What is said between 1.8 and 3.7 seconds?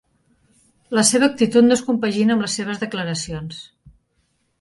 compagina amb les seves declaracions.